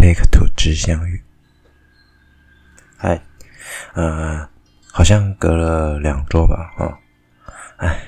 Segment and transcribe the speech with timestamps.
[0.00, 1.22] 贝克土之相遇。
[2.96, 3.20] 嗨，
[3.92, 4.48] 呃，
[4.90, 6.98] 好像隔了两周吧，哈、哦，
[7.76, 8.00] 哎，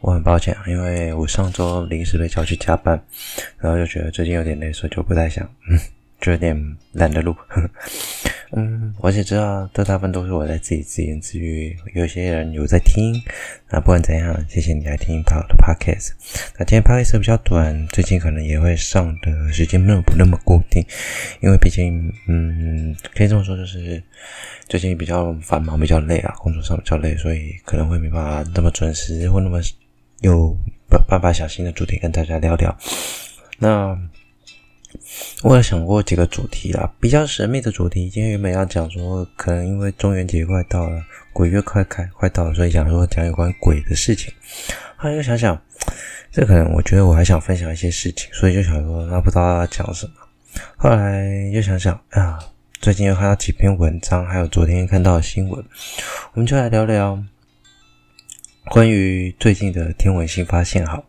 [0.00, 3.02] 我很抱歉，因为我上周临时被叫去加班，
[3.56, 5.78] 然后就觉得最近有点累，所以就不太想，嗯，
[6.20, 7.32] 就有点懒得录。
[7.48, 7.70] 呵呵
[8.52, 11.76] 嗯，我也知道，这大部分都是我在自己自言自语。
[11.94, 13.12] 有些人有在听，
[13.70, 16.12] 那不管怎样，谢谢你来听我的 podcast。
[16.58, 20.82] 那今天 podcast 比较短，最近可能也会上的时间没有不那么固定，
[21.42, 24.02] 因为毕竟，嗯，可以这么说，就是
[24.66, 29.60] 最近比较繁忙，比较累啊，工作上比较累，所以可能会没办法那么准时或那么
[30.20, 30.56] 有
[31.06, 32.74] 办法小心的主题跟大家聊聊。
[33.58, 33.98] 那。
[35.42, 38.10] 我有想过几个主题啦，比较神秘的主题。
[38.10, 41.00] 今天原本要讲说，可能因为中元节快到了，
[41.32, 44.32] 鬼月快开快到了，所以想说讲有关鬼的事情。
[44.96, 45.60] 后来又想想，
[46.32, 50.12] 这可能我觉得我还想分享一些事情，所以就想说，那不知道要讲什么。
[50.76, 52.38] 后来又想想，啊，
[52.80, 55.64] 最近又看到几篇文章，还有昨天看到的新闻，
[56.32, 57.22] 我们就来聊聊
[58.64, 60.84] 关于最近的天文新发现。
[60.84, 61.04] 好，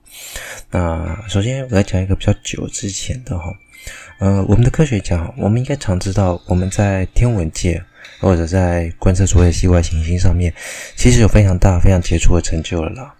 [0.70, 3.52] 那首先我来讲一个比较久之前的哈。
[4.20, 7.82] 呃，我们的科学家，我们应该常知道，我们在天文界
[8.20, 10.54] 或者在观测所谓的系外行星上面，
[10.98, 13.16] 其实有非常大、非常杰出的成就了啦。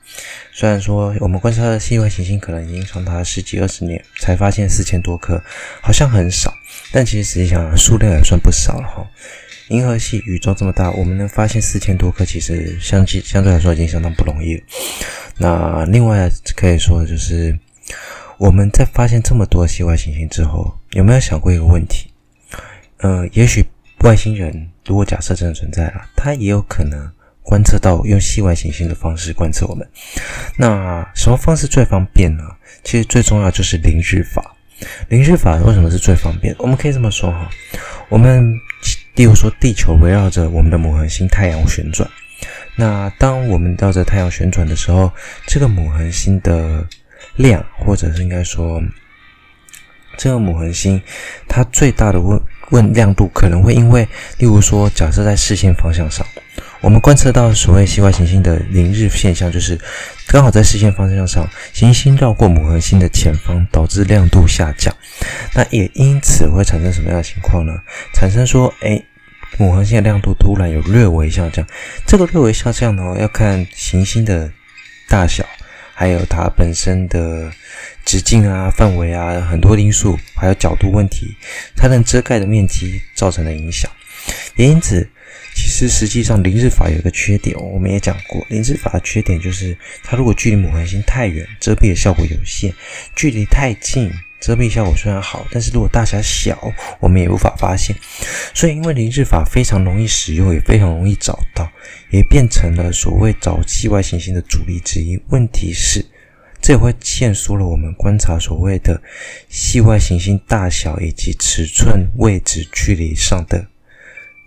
[0.52, 5.42] 虽然说我们观测的系外行星可能已经长达十几二十年才发现四千多颗，
[5.82, 6.54] 好像很少，
[6.92, 9.08] 但其实实际上数量也算不少了哈。
[9.70, 14.64] 银河系宇宙这么大，我们能发现四千多颗，其实相对相对来说已经相当不容易了。
[15.38, 17.58] 那另外可以说的就是。
[18.40, 22.10] 我们在发现这么多系外行星之后，有没有想过一个问题？
[23.00, 23.66] 呃，也许
[24.00, 27.12] 外星人如果假设真的存在了，他也有可能
[27.44, 29.86] 观测到用系外行星的方式观测我们。
[30.58, 32.44] 那什么方式最方便呢？
[32.82, 34.56] 其实最重要就是凌日法。
[35.10, 36.56] 凌日法为什么是最方便？
[36.60, 37.50] 我们可以这么说哈，
[38.08, 38.58] 我们
[39.16, 42.10] 例如说地球围绕着我们的母恒星太阳旋转，
[42.78, 45.12] 那当我们绕着太阳旋转的时候，
[45.46, 46.88] 这个母恒星的
[47.40, 48.82] 亮，或者是应该说，
[50.18, 51.02] 这个母恒星
[51.48, 52.38] 它最大的问
[52.72, 54.06] 问亮度可能会因为，
[54.40, 56.28] 例如说，假设在视线方向上，
[56.82, 59.80] 我们观测到所谓系外行星的凌日现象，就是
[60.28, 64.94] 刚好在视线方向上，行星绕过母恒星的前方，导致亮度下降。
[65.54, 67.72] 那也因此会产生什么样的情况呢？
[68.14, 69.06] 产生说，诶，
[69.58, 71.66] 母恒星的亮度突然有略微下降。
[72.06, 74.52] 这个略微下降呢，要看行星的
[75.08, 75.46] 大小。
[76.00, 77.52] 还有它本身的
[78.06, 81.36] 直径啊、范围啊，很多因素，还有角度问题，
[81.76, 83.92] 它能遮盖的面积造成的影响。
[84.56, 85.06] 也因此，
[85.54, 92.72] 其实实际上凌日法有一个缺点，我们也讲过，凌日法的缺点就是它如果距离母恒星太远，遮蔽的效果有限；
[93.14, 94.10] 距离太近。
[94.40, 96.58] 遮蔽效果虽然好，但是如果大小小，
[97.00, 97.96] 我们也无法发现。
[98.54, 101.70] 所以，因为凌日法非常容易使用，也非常容易找到，
[102.10, 105.22] 也变成了所谓找系外行星的主力之一。
[105.30, 106.06] 问题是，
[106.62, 109.02] 这也会限缩了我们观察所谓的
[109.50, 113.68] 系外行星大小以及尺寸、位置、距离上的，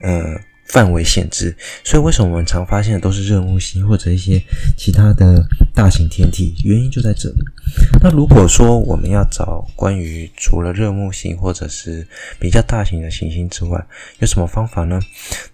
[0.00, 0.40] 呃。
[0.72, 4.42] 范围限制，所以为什么我们常发现的都是热木星或者一些
[4.74, 6.54] 其他的大型天体？
[6.64, 7.36] 原因就在这里。
[8.02, 12.06] 那如果说我们要找关于除了热木星或者是
[12.40, 13.86] 比较大型的行星之外，
[14.20, 14.98] 有什么方法呢？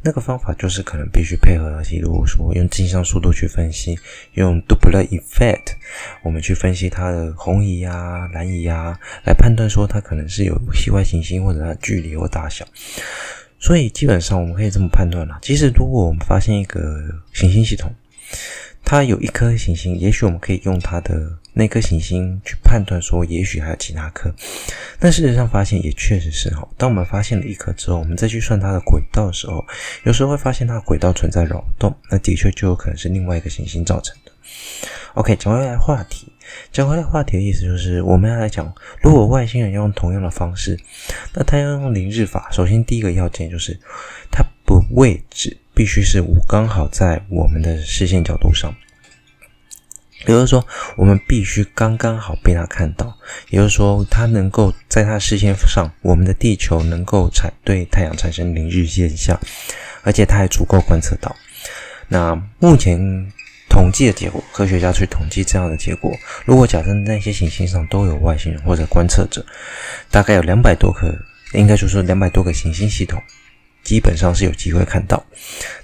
[0.03, 3.99] 那个方法就是可能必须配合，例如说用镜像速度去分析，
[4.35, 5.75] 用 Doppler effect，
[6.23, 12.65] 我们去分析它的红移啊、蓝移啊，来判断说它可能是有系外行星或者它距离或大小。
[13.61, 17.01] 所以基本上我们可以这么判断啦，其实如果我们发现一个
[17.33, 17.93] 行星系统，
[18.85, 24.33] 它有一颗行星，也许我们可以用它的那颗行星去判断说，也许还有其他颗。
[25.01, 29.67] 但事实上发现也确实是哈，当我们发现了一颗之后，我们再去算它的轨道的时候，
[30.05, 34.33] 有时候会发现它轨道存在扰动，那的确就有可能是另外一个行星造成的。
[35.15, 36.33] OK，讲回来话题。
[36.73, 38.73] 讲回来话题的意思就是，我们要来讲，
[39.03, 40.79] 如果外星人要用同样的方式，
[41.35, 42.49] 那他要用凌日法。
[42.51, 43.79] 首先，第一个要件就是，
[44.31, 48.75] 它不位置必须是五刚好在我们的视线角度上，
[50.21, 50.67] 也就是说，
[50.97, 53.17] 我们必须刚刚好被他看到，
[53.51, 59.39] 也就是说，他能够在他视线上，我们的地球能够产对太阳产生凌日现象，
[60.03, 61.35] 而且他还足够观测到。
[62.09, 63.33] 那目前。
[63.79, 66.13] 统计的结果，科学家去统计这样的结果。
[66.45, 69.45] 如果假设那些行星上都有外星人或者观测者，
[70.11, 71.15] 大概有两百多颗，
[71.53, 73.23] 应该就是两百多个行星系统，
[73.85, 75.25] 基本上是有机会看到。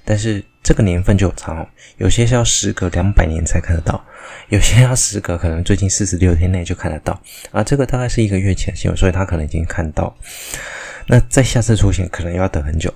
[0.04, 1.64] 但是这个年份就有差，
[1.98, 4.04] 有些是要时隔两百年才看得到，
[4.48, 7.22] 有些要时隔可能最近四十六天内就看得到。
[7.52, 10.12] 啊，这个大概是一个月前新闻，所以他可能已经看到。
[11.06, 12.92] 那在下次出现，可能要等很久，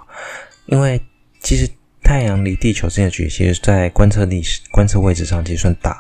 [0.67, 1.01] 因为
[1.41, 1.71] 其实
[2.09, 5.95] 太阳离地球之间的距离，其实在观测历史、观测位置上其实算大。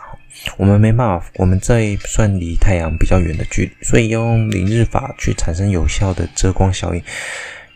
[0.56, 7.02] 我们没办法，我们这算离太阳比较远的距离，所以用凌日法去产生有效的遮光效应，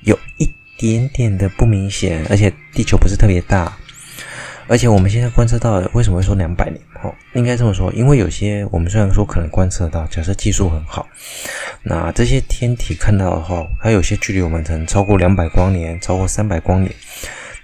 [0.04, 3.76] 有一点点的不明显，而且地球不是特别大，
[4.66, 6.80] 而且我们现在观测到的，为什么会说两百年？
[7.02, 11.06] 哦，应该这么说，因为有些我们虽然说可能观测到，假设技术很好，
[11.82, 16.90] 那这些天体看到的话，它有些距离我们可能超过两百光年，超过三百光年。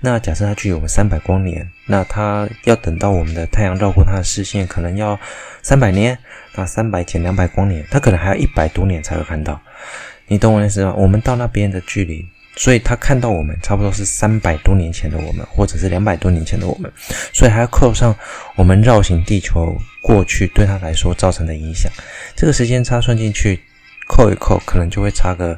[0.00, 5.18] 那假设它距离我们三百光年，那它要等到我们的太阳绕过它的视线，可能要
[5.62, 6.16] 三百年。
[6.54, 9.60] 那三百减两百光年，它可能还要一百多年才会看到。
[10.26, 10.94] 你懂我的意思吗？
[10.96, 16.92] 我们到那边的距离，所以他看到我们差不多是三百多年前的我们，或者是两百多年前的我们，
[17.32, 18.14] 所以还要扣上
[18.56, 21.90] 我们绕行地球过去对他来说造成的影响。
[22.36, 23.60] 这个时间差算进去。
[24.08, 25.56] 扣一扣，可能就会差个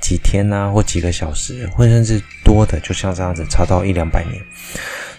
[0.00, 4.42] 几天呐、啊，或几个小时，或甚至多的，就像这样子差到一两百年。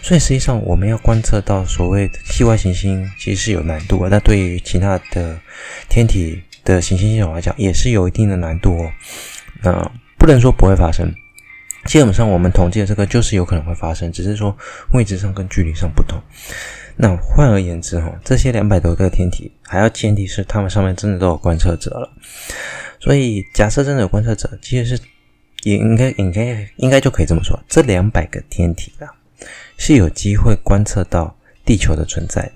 [0.02, 4.10] 所以实际上，我们要观测到所谓的系外行星，其实是有难度的。
[4.10, 5.38] 那对于其他的
[5.88, 8.92] 天体的行星系统来讲，也是有一定的难度哦。
[9.62, 11.14] 那不能说不会发生，
[11.86, 14.56] 基本上我们统计的这个就是有可能会发生，只是说
[14.92, 16.18] 位置上跟距离上不同。
[16.96, 22.12] 那换而言之，哈，这些两百多个天体，还要前提是他们上面真的都有观测者了。
[22.98, 25.02] 所以，假设真的有观测者，其实是
[25.62, 29.08] 也应该、应该、应该就可以这么说，这两百个天体啊，
[29.78, 31.34] 是有机会观测到
[31.64, 32.50] 地球的存在。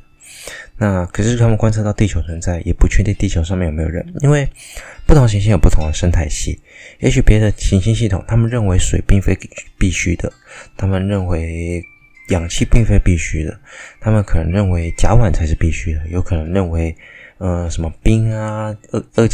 [0.77, 4.47] 那可是他们观测到地球存在，也不确定地球上面有没有人，因为
[5.07, 6.61] 不同行星有不同的生态系。
[6.99, 9.39] 也许别的行星系统，他们认为水并非
[9.79, 10.31] 必须的，
[10.77, 11.83] 他们认为。
[12.29, 13.61] 氧气并非必须的，
[14.01, 16.97] 他们可能认为甲烷才是必须的，有可能认为，
[17.39, 19.31] 呃，什么冰啊，二二氧，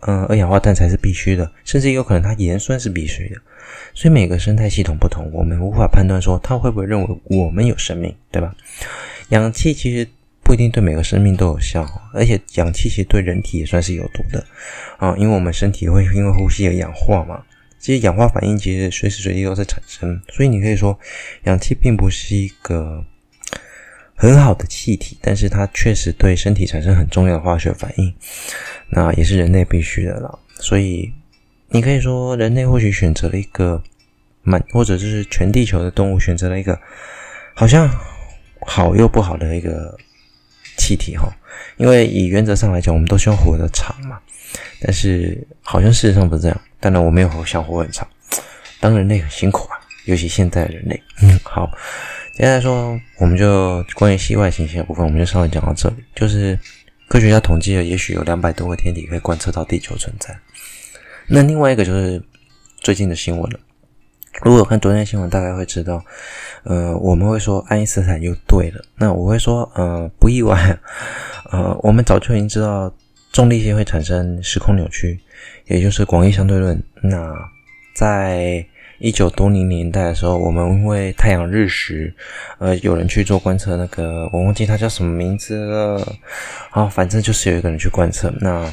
[0.00, 3.36] 呃，二氧化碳才是必须的，甚至有可能它盐酸是必须的。
[3.94, 8.54] 所以每个生态系统不同，我们无法判断说它会不会认为我们有生命，对吧？
[9.28, 10.06] 氧气其实
[10.42, 14.44] 不一定对每个生命都有效，而且氧气其实对人体也算是有毒的
[14.98, 17.42] 啊，因为我们身体会因为呼吸而氧化嘛。
[17.82, 20.96] 其实氧化反应其实随时随地都在产生，所以你可以说，
[21.46, 23.04] 氧气并不是一个
[24.14, 28.14] 很好的气体，但是它确实对身体产生很重要的化学反应，
[28.88, 30.38] 那也是人类必须的了。
[30.60, 31.12] 所以
[31.70, 33.82] 你可以说，人类或许选择了一个
[34.42, 36.80] 蛮，或者就是全地球的动物选择了一个
[37.52, 37.90] 好像
[38.60, 39.98] 好又不好的一个
[40.78, 41.28] 气体哈，
[41.78, 44.20] 因为以原则上来讲，我们都希望活得长嘛，
[44.80, 46.60] 但是好像事实上不是这样。
[46.82, 48.06] 当然，我没有想活很长，
[48.80, 51.00] 当人类很辛苦啊，尤其现在人类。
[51.22, 51.70] 嗯，好，
[52.34, 55.94] 接下来说，我们就关于系外行星的部分，我们就稍微讲到这里。
[56.16, 56.58] 就是
[57.06, 60.36] 科学家统计了，也许有两百多个天体可以观测到地球存在。
[61.28, 62.20] 那另外一个就是
[62.80, 63.60] 最近的新闻了。
[64.42, 66.04] 如果有看昨天新闻，大概会知道，
[66.64, 68.82] 呃，我们会说爱因斯坦又对了。
[68.96, 70.76] 那我会说，呃，不意外，
[71.52, 72.92] 呃，我们早就已经知道
[73.32, 75.18] 重力线会产生时空扭曲。
[75.66, 76.80] 也就是广义相对论。
[77.02, 77.34] 那
[77.94, 78.64] 在
[78.98, 82.12] 一九多零年代的时候，我们因为太阳日食，
[82.58, 86.16] 呃，有人去做观测，那个我忘记他叫什么名字了。
[86.70, 88.32] 好，反正就是有一个人去观测。
[88.40, 88.72] 那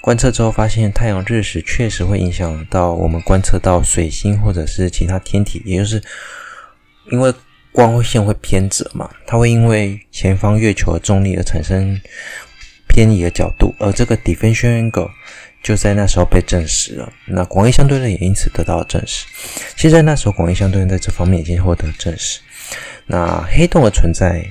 [0.00, 6.02] 观测之后发现，太阳日食确实会影响到我们观测到水星或者是其他天体，也就是
[7.10, 7.32] 因为
[7.72, 12.00] 光线会偏折嘛，它会因为前方月球的重力而产生
[12.94, 15.10] 偏移的角度，而这个 diffusion angle。
[15.64, 19.24] 就在那时候被证实了，那广义相对论也因此得到了证实。
[19.74, 22.38] 其实在那时候，广义相对论在这方面已经获得证实。
[23.06, 24.46] 那黑洞的存在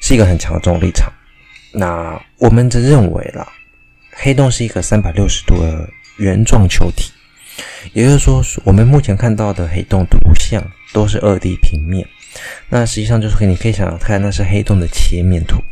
[0.00, 1.12] 是一个很强的重力场。
[1.72, 3.46] 那我们则认为啦，
[4.12, 5.86] 黑洞是一个三百六十度的
[6.16, 7.12] 圆状球体，
[7.92, 10.64] 也就是说，我们目前看到的黑洞图像
[10.94, 12.08] 都是二 D 平面。
[12.70, 15.62] 那实际上就是你可以想象看，那是黑洞的切面图。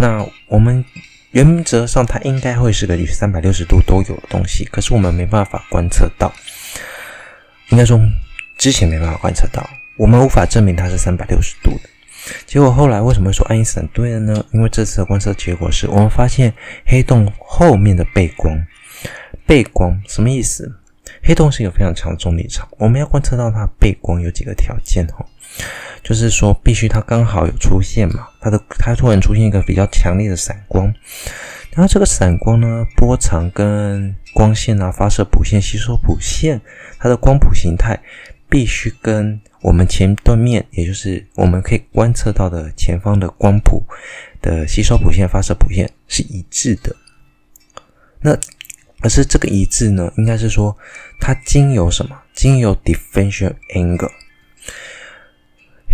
[0.00, 0.84] 那我们。
[1.32, 6.32] 原则上，它应该会是个三百六十度都有的东西，可是我们没办法观测到。
[7.68, 8.00] 应该说，
[8.58, 9.64] 之前没办法观测到，
[9.96, 11.88] 我们无法证明它是三百六十度的。
[12.46, 14.44] 结果后来为什么说爱因斯坦对了呢？
[14.52, 16.52] 因为这次的观测结果是我们发现
[16.84, 18.60] 黑洞后面的背光，
[19.46, 20.68] 背光什么意思？
[21.22, 25.24] 黑洞是一个非常强的重力场，我们要观测到它背光有几个条件哈。
[26.02, 30.86] 就是说，必须它刚好有出现嘛，它的它突然出现一个比较强烈的闪光，
[31.72, 36.60] 然后这个闪光呢，波长跟光线啊、发射谱线、吸收谱线，
[36.98, 38.00] 它的光谱形态
[38.48, 43.84] 必须跟我们前端面，也就是我们可以观测到的前方的光谱
[44.40, 46.96] 的吸收谱线、发射谱线是一致的。
[48.22, 48.36] 那
[49.02, 50.76] 而是这个一致呢，应该是说
[51.20, 52.18] 它经由什么？
[52.34, 54.10] 经由 differential angle，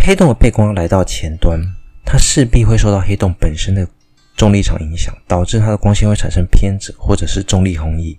[0.07, 1.59] 黑洞的背光来到前端，
[2.05, 3.85] 它势必会受到黑洞本身的
[4.37, 8.17] 重力场影响，导致它的光线会产生偏折或者是重力红移。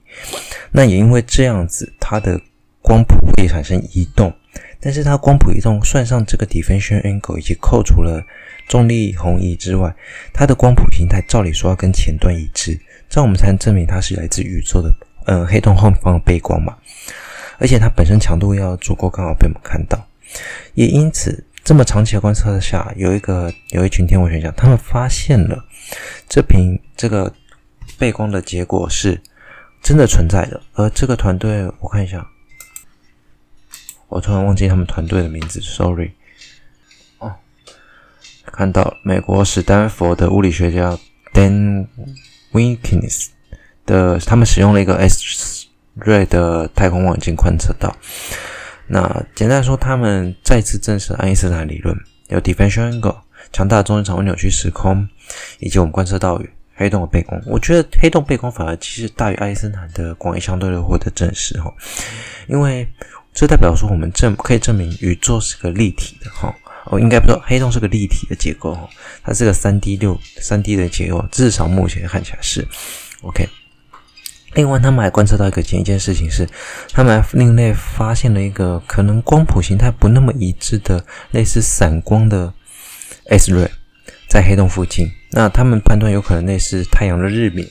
[0.70, 2.38] 那也因为这样子，它的
[2.82, 4.30] 光谱会产生移动。
[4.78, 8.22] 但是它光谱移动算上这个 differential angle 以及扣除了
[8.68, 9.90] 重力红移之外，
[10.34, 12.78] 它的光谱形态照理说要跟前端一致，
[13.08, 16.76] 这样我们才能证明它是来自宇宙的呃黑洞后方的背光嘛。
[17.56, 20.06] 而且它本身强度要足够刚好被我们看到，
[20.74, 25.64] 也因此这么长期的观测下，有一个有一群天文学家，他们发现了
[26.28, 27.32] 这瓶这个
[27.98, 29.20] 背光的结果是
[29.82, 30.60] 真的存在的。
[30.74, 32.26] 而这个团队，我看一下。
[34.08, 36.12] 我突然忘记他们团队的名字，sorry。
[37.18, 37.30] 哦，
[38.46, 40.98] 看到美国史丹佛的物理学家
[41.34, 41.86] Dan
[42.52, 43.26] Winkins
[43.84, 47.94] 的，他们使用了一个 X-ray 的太空望远镜观测到。
[48.88, 51.96] 那简单说，他们再次证实爱因斯坦理论，
[52.28, 53.16] 有 differential angle、
[53.52, 55.06] 强大的中心场会扭曲时空，
[55.60, 56.42] 以及我们观测到
[56.74, 57.40] 黑洞的背光。
[57.46, 61.72] 我觉得黑洞背光反而其实大于爱因斯坦的广义相对论获得证实哈，
[62.48, 62.88] 因为。
[63.34, 66.52] 这代表说，我们证可以证明宇宙是个立体的哈，
[66.86, 68.88] 哦，应该不说黑洞是个立体的结构哈，
[69.22, 72.66] 它是个三 D 六三 D 的结构，至少目前看起来是
[73.22, 73.48] OK。
[74.54, 76.48] 另外，他们还观测到一个一件事情是，
[76.92, 82.52] 他们还另类发现了一个可能光谱形态不那么一致的类似散光的
[83.28, 83.68] X-ray
[84.28, 87.68] 在黑洞附近，那他们判断有可能类似太阳的日冕。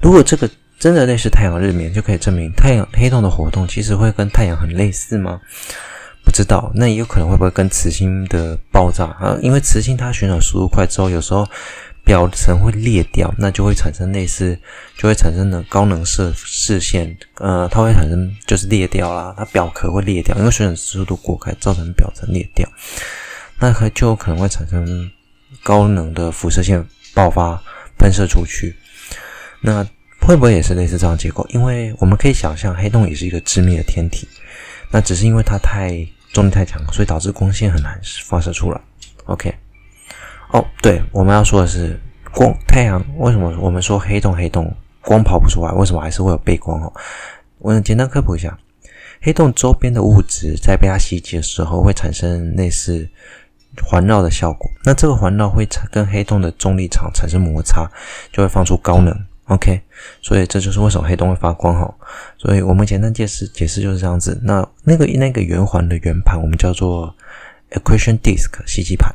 [0.00, 5.40] 如果这个真的类似太阳日冕，就可以证明太阳黑洞的活动其实会跟太阳很类似吗？
[6.24, 9.36] 不知道，那也有可能会不会跟磁星的爆炸啊？
[9.42, 11.46] 因为磁星它旋转速度快之后，有时候
[12.04, 14.58] 表层会裂掉，那就会产生类似，
[14.96, 22.68] 就会产生的高能射视线，呃，它会产生就是裂掉啦，它表壳会裂掉，因为水冷速度过快造成表层裂掉，
[23.58, 25.10] 那可就可能会产生
[25.62, 27.60] 高能的辐射线爆发
[27.98, 28.76] 喷射出去，
[29.60, 29.86] 那。
[30.20, 31.46] 会不会也是类似这样结构？
[31.50, 34.26] 因为我们可以想象，黑洞也是一个致密的天体，
[34.90, 35.90] 那只是因为它太
[36.32, 38.80] 重力太强，所以导致光线很难发射出来。
[39.26, 39.54] OK，
[40.54, 41.98] 哦，对，我们要说的是
[42.32, 46.80] 光太阳为什么我们说黑洞黑洞光跑不出来，为什么还是会有背光？
[46.80, 46.92] 哦，
[47.58, 48.56] 我简单科普一下，
[49.20, 53.08] 黑洞周边的物质在被它袭击的时候会产生类似
[53.82, 57.90] 环绕的效果，那这个环绕会跟黑洞的重力场产生摩擦，
[58.32, 59.12] 就会放出高能。
[59.46, 59.80] OK，
[60.22, 61.92] 所以这就是为什么黑洞会发光哈。
[62.38, 64.40] 所以我们简单解释解释就是这样子。
[64.44, 67.12] 那那个那个圆环的圆盘，我们叫做
[67.72, 69.12] equation disk 吸积盘。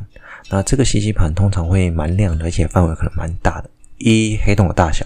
[0.49, 3.69] 那这个吸积盘通常会蛮亮的，而且范围可能蛮大的。
[3.97, 5.05] 一黑洞的大小，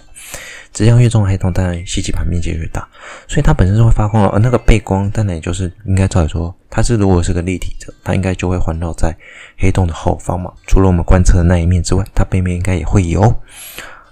[0.72, 2.86] 质量越重的黑洞，当然吸积盘面积越大，
[3.26, 4.28] 所以它本身是会发光的。
[4.28, 9.16] 而那个背光，当然也就是应该照理说，它是如果是个立体的，它应该就会环绕在
[9.58, 10.52] 黑洞的后方嘛。
[10.66, 13.20] 除了我们观测的那一面之外，它背面应该也会有。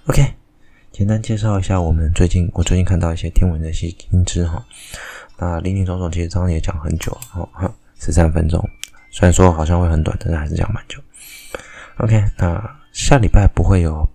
[0.07, 0.33] OK。
[0.91, 4.63] 简单介绍一下我们最近，我最近看到一些天文的一些新知哈。
[5.39, 8.63] 那林林总总，其实刚刚也讲很久了哈，十三分钟，
[9.09, 10.99] 虽然说好像会很短，但是还是讲蛮久。
[11.97, 14.07] OK，那下礼拜不会有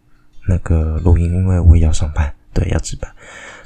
[0.49, 3.11] 那个录音，因为我也要上班，对，要值班。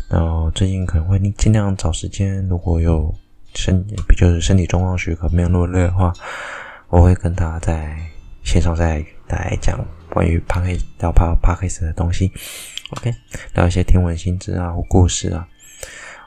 [0.08, 3.14] 然后最近可能会尽量找时间，如果有
[3.54, 3.84] 身
[4.16, 6.12] 就是身体状况许可，没有那么累的话，
[6.88, 7.96] 我会跟大家在
[8.44, 10.66] 线上再来讲关于帕克
[10.98, 12.30] 聊帕帕克斯的东西。
[12.90, 13.14] OK，
[13.54, 15.48] 聊一些天文新知啊或故事啊。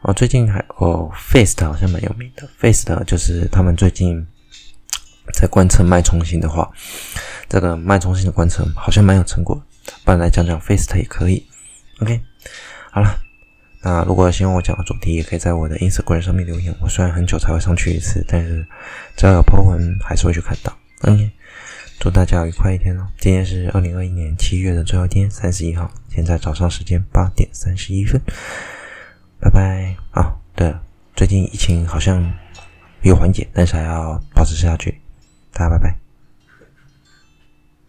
[0.01, 2.47] 哦，最近还哦，FAST 好像蛮有名的。
[2.59, 4.25] FAST 就是他们最近
[5.33, 6.69] 在观测脉冲星的话，
[7.49, 9.61] 这个脉冲星的观测好像蛮有成果。
[10.03, 11.45] 不然来讲讲 FAST 也可以。
[12.01, 12.21] OK，
[12.91, 13.17] 好了，
[13.81, 16.73] 那如果喜欢我讲的主题，也可以在我的 Instagram 上面留言。
[16.81, 18.65] 我虽然很久才会上去一次，但是
[19.15, 20.75] 只要有 po 文，还是会去看到。
[21.01, 21.31] OK。
[21.97, 23.07] 祝大家愉快一天哦！
[23.17, 28.19] 今天是二零二一年七月的最后一天，三十一号，现在早上时间八点三十一分，
[29.39, 29.95] 拜拜。
[30.11, 30.81] 啊，对了，
[31.15, 32.21] 最近疫情好像
[33.01, 34.99] 有缓解，但是还要保持下去，
[35.55, 36.04] 大家拜拜。